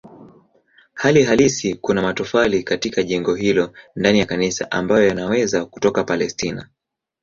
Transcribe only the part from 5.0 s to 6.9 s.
yanaweza kutoka Palestina.